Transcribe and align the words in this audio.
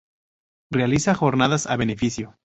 Realiza 0.71 1.13
jornadas 1.13 1.67
a 1.67 1.75
beneficio. 1.75 2.35